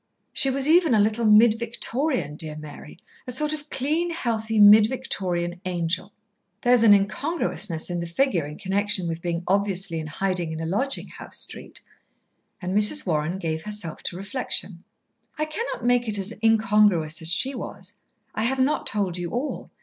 "She 0.33 0.49
was 0.49 0.67
even 0.67 0.95
a 0.95 0.99
little 0.99 1.25
Mid 1.25 1.59
Victorian, 1.59 2.35
dear 2.35 2.55
Mary; 2.55 2.97
a 3.27 3.31
sort 3.31 3.53
of 3.53 3.69
clean, 3.69 4.09
healthy, 4.09 4.59
Mid 4.59 4.87
Victorian 4.89 5.61
angel." 5.63 6.11
"There's 6.61 6.81
an 6.81 6.95
incongruousness 6.95 7.87
in 7.87 7.99
the 7.99 8.07
figure 8.07 8.43
in 8.47 8.57
connection 8.57 9.07
with 9.07 9.21
being 9.21 9.43
obviously 9.47 9.99
in 9.99 10.07
hiding 10.07 10.51
in 10.51 10.59
a 10.59 10.65
lodging 10.65 11.09
house 11.09 11.37
street." 11.37 11.81
And 12.59 12.75
Mrs. 12.75 13.05
Warren 13.05 13.37
gave 13.37 13.61
herself 13.61 14.01
to 14.05 14.17
reflection. 14.17 14.83
"I 15.37 15.45
cannot 15.45 15.85
make 15.85 16.07
it 16.07 16.17
as 16.17 16.33
incongruous 16.43 17.21
as 17.21 17.27
she 17.29 17.53
was. 17.53 17.93
I 18.33 18.45
have 18.45 18.57
not 18.59 18.87
told 18.87 19.19
you 19.19 19.29
all. 19.29 19.69